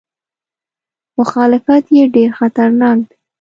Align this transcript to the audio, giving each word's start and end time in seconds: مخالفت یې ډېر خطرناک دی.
مخالفت 1.19 1.85
یې 1.97 2.03
ډېر 2.15 2.29
خطرناک 2.39 2.97
دی. 3.09 3.15